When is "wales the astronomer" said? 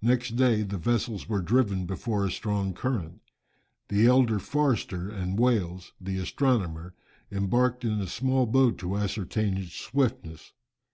5.38-6.94